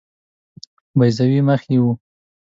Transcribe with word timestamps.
بیضوي 0.97 1.39
مخ 1.47 1.61
یې 1.71 1.77
وو. 1.83 1.91